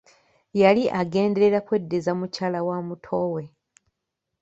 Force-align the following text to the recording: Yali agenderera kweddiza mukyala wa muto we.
Yali 0.61 0.83
agenderera 0.99 1.59
kweddiza 1.67 2.11
mukyala 2.19 2.59
wa 2.67 2.77
muto 2.87 3.19
we. 3.33 3.43